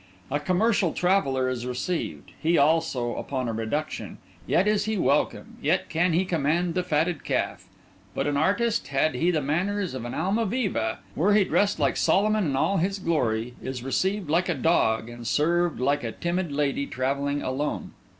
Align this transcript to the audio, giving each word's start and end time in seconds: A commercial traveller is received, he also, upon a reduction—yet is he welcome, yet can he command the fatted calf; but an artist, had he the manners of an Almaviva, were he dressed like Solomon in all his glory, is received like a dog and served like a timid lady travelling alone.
A 0.31 0.39
commercial 0.39 0.93
traveller 0.93 1.47
is 1.47 1.67
received, 1.67 2.31
he 2.41 2.57
also, 2.57 3.15
upon 3.17 3.47
a 3.47 3.53
reduction—yet 3.53 4.67
is 4.67 4.85
he 4.85 4.97
welcome, 4.97 5.57
yet 5.61 5.89
can 5.89 6.11
he 6.13 6.25
command 6.25 6.73
the 6.73 6.81
fatted 6.81 7.23
calf; 7.23 7.65
but 8.15 8.25
an 8.25 8.35
artist, 8.35 8.87
had 8.87 9.13
he 9.13 9.29
the 9.29 9.43
manners 9.43 9.93
of 9.93 10.03
an 10.03 10.13
Almaviva, 10.15 11.01
were 11.15 11.35
he 11.35 11.43
dressed 11.43 11.77
like 11.77 11.97
Solomon 11.97 12.45
in 12.45 12.55
all 12.55 12.77
his 12.77 12.97
glory, 12.97 13.53
is 13.61 13.83
received 13.83 14.27
like 14.27 14.49
a 14.49 14.55
dog 14.55 15.07
and 15.07 15.27
served 15.27 15.79
like 15.79 16.03
a 16.03 16.11
timid 16.11 16.51
lady 16.51 16.87
travelling 16.87 17.43
alone. 17.43 17.91